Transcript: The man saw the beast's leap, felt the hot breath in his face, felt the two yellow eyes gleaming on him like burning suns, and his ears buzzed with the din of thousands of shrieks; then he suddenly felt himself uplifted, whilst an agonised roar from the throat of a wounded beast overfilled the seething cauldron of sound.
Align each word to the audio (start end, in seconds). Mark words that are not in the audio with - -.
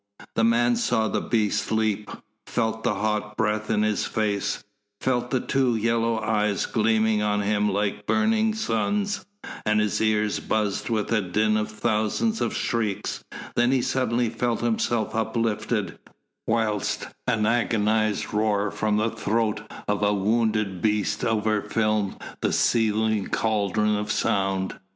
The 0.33 0.43
man 0.43 0.77
saw 0.77 1.07
the 1.09 1.21
beast's 1.21 1.71
leap, 1.71 2.09
felt 2.47 2.81
the 2.83 2.95
hot 2.95 3.37
breath 3.37 3.69
in 3.69 3.83
his 3.83 4.03
face, 4.07 4.63
felt 4.99 5.29
the 5.29 5.39
two 5.39 5.75
yellow 5.75 6.19
eyes 6.19 6.65
gleaming 6.65 7.21
on 7.21 7.43
him 7.43 7.69
like 7.71 8.07
burning 8.07 8.55
suns, 8.55 9.23
and 9.63 9.79
his 9.79 10.01
ears 10.01 10.39
buzzed 10.39 10.89
with 10.89 11.09
the 11.09 11.21
din 11.21 11.55
of 11.55 11.69
thousands 11.69 12.41
of 12.41 12.57
shrieks; 12.57 13.23
then 13.55 13.71
he 13.71 13.83
suddenly 13.83 14.31
felt 14.31 14.61
himself 14.61 15.13
uplifted, 15.13 15.99
whilst 16.47 17.05
an 17.27 17.45
agonised 17.45 18.33
roar 18.33 18.71
from 18.71 18.97
the 18.97 19.11
throat 19.11 19.61
of 19.87 20.01
a 20.01 20.15
wounded 20.15 20.81
beast 20.81 21.23
overfilled 21.23 22.19
the 22.41 22.51
seething 22.51 23.27
cauldron 23.27 23.95
of 23.95 24.11
sound. 24.11 24.79